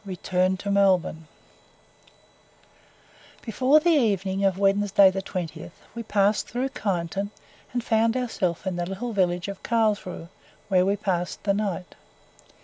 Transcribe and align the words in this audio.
RETURN 0.03 0.57
TO 0.57 0.71
MELBOURNE 0.71 1.27
Before 3.43 3.79
the 3.79 3.91
evening 3.91 4.43
of 4.43 4.57
Wednesday 4.57 5.11
the 5.11 5.21
20th, 5.21 5.73
we 5.93 6.01
passed 6.01 6.49
through 6.49 6.69
Kyneton, 6.69 7.29
and 7.71 7.83
found 7.83 8.17
ourselves 8.17 8.65
in 8.65 8.77
the 8.77 8.87
little 8.87 9.13
village 9.13 9.47
of 9.47 9.61
Carlshrue, 9.61 10.29
where 10.69 10.87
we 10.87 10.95
passed 10.95 11.43
the 11.43 11.53
night. 11.53 11.93